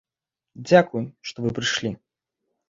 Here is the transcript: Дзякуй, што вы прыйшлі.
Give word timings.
Дзякуй, 0.69 1.05
што 1.33 1.37
вы 1.45 1.53
прыйшлі. 1.59 1.93